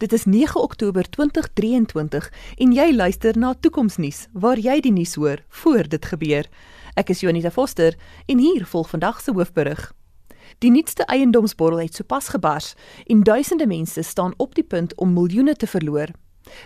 [0.00, 5.42] Dit is 9 Oktober 2023 en jy luister na Toekomsnuus waar jy die nuus hoor
[5.60, 6.48] voor dit gebeur.
[6.96, 9.82] Ek is Jonita Foster en hier volg vandag se hoofberig.
[10.64, 12.72] Die nuutste eiendomsborrel het sopas gebars
[13.12, 16.16] en duisende mense staan op die punt om miljoene te verloor.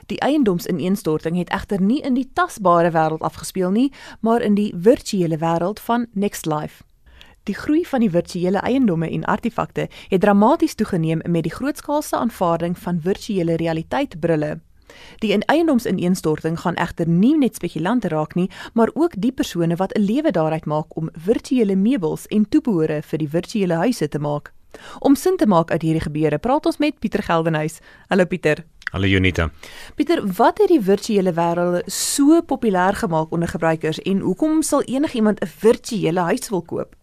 [0.06, 3.90] Die eiendomsineenstorting het egter nie in die tasbare wêreld afgespeel nie,
[4.20, 6.86] maar in die virtuele wêreld van Next Life.
[7.44, 12.78] Die groei van die virtuele eiendomme en artefakte het dramaties toegeneem met die grootskaalse aanvaarding
[12.78, 14.60] van virtuele realiteit brille.
[15.20, 20.00] Die eiendomsineenstorting gaan egter nie net spekulante raak nie, maar ook die persone wat 'n
[20.00, 24.52] lewe daaruit maak om virtuele meubels en toebehore vir die virtuele huise te maak.
[24.98, 27.78] Om sin te maak uit hierdie gebeure, praat ons met Pieter Geldenhuys.
[28.08, 28.64] Hallo Pieter.
[28.90, 29.50] Hallo Junita.
[29.94, 35.40] Pieter, wat het die virtuele wêreld so populêr gemaak onder gebruikers en hoekom sal enigiemand
[35.40, 36.96] 'n virtuele huis wil koop?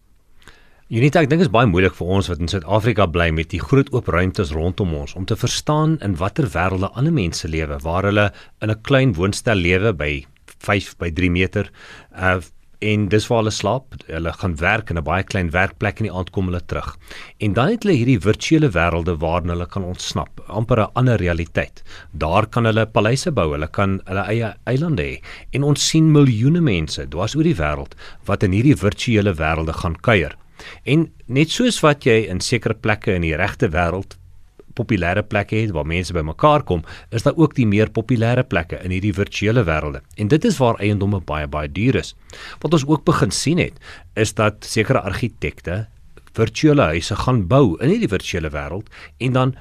[0.92, 3.88] Unita, ek dink is baie moeilik vir ons wat in Suid-Afrika bly met die groot
[3.96, 8.26] oop ruimtes rondom ons om te verstaan in watter wêrelde ander mense lewe waar hulle
[8.60, 10.10] in 'n klein woonstel lewe by
[10.68, 11.70] 5 by 3 meter
[12.12, 12.42] uh
[12.82, 13.94] en dis waar hulle slaap.
[14.06, 16.98] Hulle gaan werk in 'n baie klein werkplek en die aand kom hulle terug.
[17.38, 21.82] En dan het hulle hierdie virtuele wêrelde waarin hulle kan ontsnap, amper 'n ander realiteit.
[22.12, 25.22] Daar kan hulle paleise bou, hulle kan hulle eie eilande hê.
[25.52, 27.94] En ons sien miljoene mense dwars oor die wêreld
[28.26, 30.36] wat in hierdie virtuele wêrelde gaan kuier.
[30.84, 34.18] En net soos wat jy in sekere plekke in die regte wêreld
[34.72, 38.94] populêre plekke het waar mense bymekaar kom, is daar ook die meer populêre plekke in
[38.94, 40.02] hierdie virtuele wêrelde.
[40.16, 42.14] En dit is waar eiendomme baie baie duur is.
[42.64, 43.76] Wat ons ook begin sien het,
[44.16, 45.86] is dat sekere argitekte
[46.32, 48.88] virtuele huise gaan bou in hierdie virtuele wêreld
[49.20, 49.54] en dan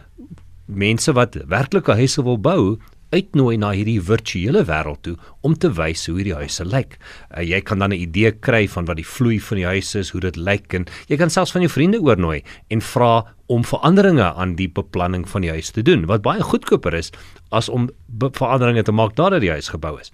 [0.65, 2.77] mense wat werklike huise wil bou
[3.11, 6.97] uitnooi na hierdie virtuele wêreld toe om te wys hoe hierdie huise lyk.
[7.29, 10.11] Uh, jy kan dan 'n idee kry van wat die vloei van die huis is,
[10.11, 14.33] hoe dit lyk en jy kan selfs van jou vriende oornooi en vra om veranderinge
[14.33, 17.09] aan die beplanning van die huis te doen wat baie goedkoper is
[17.51, 17.89] as om
[18.37, 20.11] veranderinge te maak nadat die huis gebou is.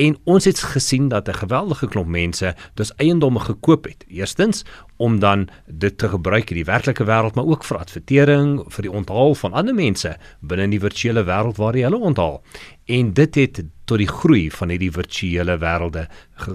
[0.00, 4.04] En ons het gesien dat 'n geweldige klomp mense dus eiendomme gekoop het.
[4.08, 4.64] Eerstens
[4.96, 8.92] om dan dit te gebruik in die werklike wêreld maar ook vir advertering, vir die
[8.92, 12.42] onthaal van ander mense binne in die virtuele wêreld waar jy hulle onthaal.
[12.84, 16.08] En dit het tot die groei van hierdie virtuele wêrelde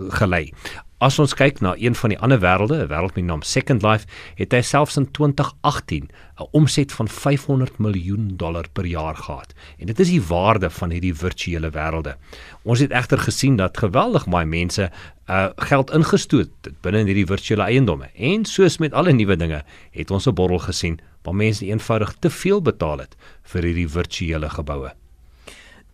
[0.10, 0.54] gelei.
[1.00, 3.82] As ons kyk na een van die ander wêrelde, 'n wêreld met die naam Second
[3.84, 4.06] Life,
[4.36, 9.54] het hy selfs in 2018 'n omset van 500 miljoen dollar per jaar gehad.
[9.78, 12.16] En dit is die waarde van hierdie virtuele wêrelde.
[12.64, 14.92] Ons het egter gesien dat geweldig baie mense
[15.30, 18.10] uh geld ingestoot het binne in hierdie virtuele eiendomme.
[18.16, 22.30] En soos met alle nuwe dinge, het ons 'n borrel gesien waar mense eenvoudig te
[22.30, 24.92] veel betaal het vir hierdie virtuele geboue.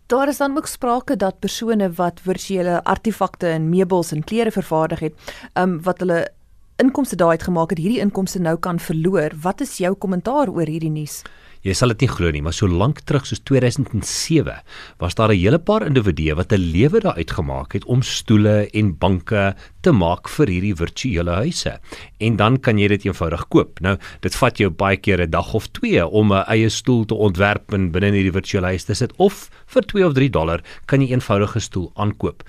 [0.08, 5.00] Daar is dan ook sprake dat persone wat virtuele artefakte en meubels en klere vervaardig
[5.00, 5.14] het,
[5.54, 6.28] ehm um, wat hulle
[6.76, 9.32] inkomste daai het gemaak het, hierdie inkomste nou kan verloor.
[9.42, 11.22] Wat is jou kommentaar oor hierdie nuus?
[11.66, 14.54] Jy sal dit nie glo nie, maar so lank terug soos 2007
[15.02, 18.94] was daar 'n hele paar individue wat 'n lewe daar uitgemaak het om stoele en
[18.98, 21.80] banke te maak vir hierdie virtuele huise.
[22.20, 23.80] En dan kan jy dit eenvoudig koop.
[23.82, 27.16] Nou, dit vat jou baie keer 'n dag of 2 om 'n eie stoel te
[27.16, 30.62] ontwerp en binne in hierdie virtuele huis te sit of vir 2 of 3 dollar
[30.86, 32.44] kan jy 'n eenvoudige stoel aankoop.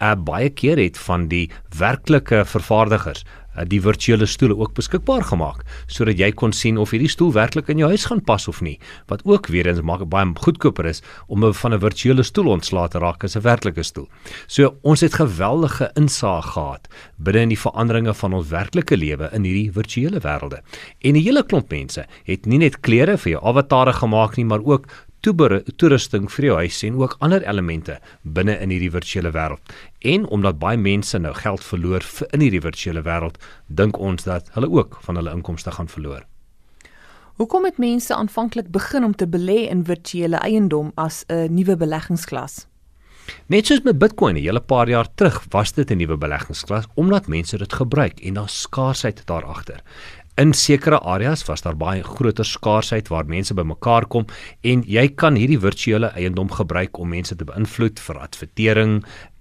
[0.00, 3.24] Uh baie keer het van die werklike vervaardigers
[3.60, 7.70] Eh, die virtuele stoele ook beskikbaar gemaak sodat jy kon sien of hierdie stoel werklik
[7.72, 11.02] in jou huis gaan pas of nie wat ook weer eens maak baie goedkoper is
[11.26, 14.08] om van 'n virtuele stoel ontslae te raak as 'n werklike stoel.
[14.46, 19.44] So ons het geweldige insaag gehad binne in die veranderinge van ons werklike lewe in
[19.44, 20.60] hierdie virtuele wêrelde.
[21.00, 24.64] En 'n hele klomp mense het nie net klere vir jou avatare gemaak nie, maar
[24.64, 24.86] ook
[25.20, 29.60] toerusting vir jou huis en ook ander elemente binne in hierdie virtuele wêreld.
[30.00, 33.36] En omdat baie mense nou geld verloor in hierdie virtuele wêreld,
[33.68, 36.29] dink ons dat hulle ook van hulle inkomste gaan verloor.
[37.40, 42.66] Hoekom het mense aanvanklik begin om te belê in virtuele eiendom as 'n nuwe beleggingsklas?
[43.46, 47.26] Net soos met Bitcoin 'n hele paar jaar terug was dit 'n nuwe beleggingsklas omdat
[47.26, 49.82] mense dit gebruik en daar's skaarsheid daar agter.
[50.40, 54.24] In sekere areas was daar baie groter skaarsheid waar mense bymekaar kom
[54.64, 58.94] en jy kan hierdie virtuele eiendom gebruik om mense te beïnvloed vir advertering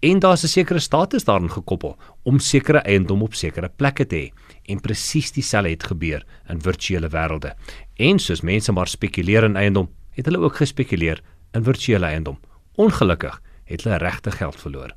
[0.10, 4.32] en daar's 'n sekere status daarin gekoppel om sekere eiendom op sekere plekke te hê.
[4.68, 7.56] En presies dieselfde het gebeur in virtuele wêrelde.
[7.96, 11.22] En soos mense maar spekuleer in eiendom, het hulle ook gespekuleer
[11.54, 12.40] in virtuele eiendom.
[12.76, 14.92] Ongelukkig het hulle regte geld verloor.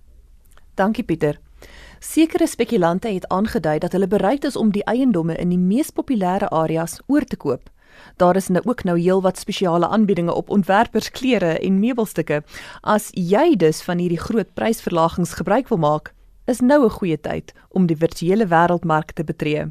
[0.75, 1.39] Dankie Pieter.
[2.03, 6.49] Sekere spekulante het aangedui dat hulle bereid is om die eiendomme in die mees populêre
[6.51, 7.69] areas oor te koop.
[8.19, 12.41] Daar is nou ook nou heelwat spesiale aanbiedinge op ontwerpersklere en meubelstukke.
[12.81, 16.13] As jy dus van hierdie groot prysverlagings gebruik wil maak,
[16.47, 19.71] is nou 'n goeie tyd om die virtuele wêreldmark te betree.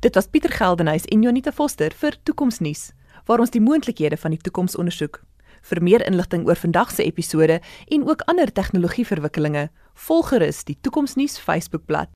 [0.00, 2.92] Dit was Pieter Geldenhuys en Jonita Foster vir Toekomsnuus,
[3.26, 5.20] waar ons die moontlikhede van die toekoms ondersoek.
[5.62, 9.68] Vir meer inligting oor vandag se episode en ook ander tegnologieverwikkelinge,
[9.98, 12.10] volg gerus die Toekomsnuus Facebookblad.